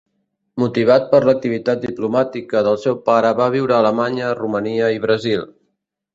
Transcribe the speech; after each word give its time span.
Motivat 0.61 1.03
per 1.11 1.19
l'activitat 1.29 1.83
diplomàtica 1.83 2.63
del 2.69 2.81
seu 2.87 2.99
pare 3.11 3.35
va 3.41 3.51
viure 3.59 3.77
a 3.77 3.83
Alemanya, 3.83 4.33
Romania 4.43 4.91
i 4.99 5.01
Brasil. 5.07 5.47